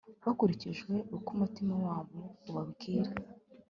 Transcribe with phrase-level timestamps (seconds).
[0.25, 2.19] bakurikije uko umutimanama wabo
[2.49, 3.09] ubabwira